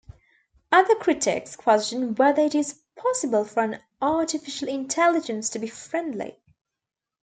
[0.71, 6.39] Other critics question whether it is possible for an artificial intelligence to be friendly.